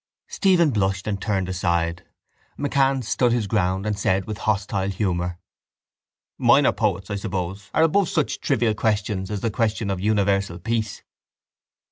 [0.25, 2.03] Stephen blushed and turned aside.
[2.57, 5.37] MacCann stood his ground and said with hostile humour:
[6.39, 11.03] —Minor poets, I suppose, are above such trivial questions as the question of universal peace.